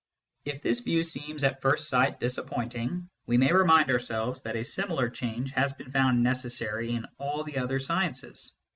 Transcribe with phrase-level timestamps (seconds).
[0.45, 5.11] If this view seems at first sight disappointing, we may remind ourselves that a similar
[5.11, 8.51] change has been found necessary in all the other sciences.